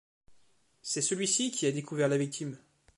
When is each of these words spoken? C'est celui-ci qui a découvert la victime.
C'est 0.81 1.03
celui-ci 1.03 1.51
qui 1.51 1.67
a 1.67 1.71
découvert 1.71 2.07
la 2.07 2.17
victime. 2.17 2.57